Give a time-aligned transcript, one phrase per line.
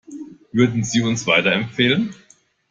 [0.51, 2.15] Würden Sie uns weiterempfehlen?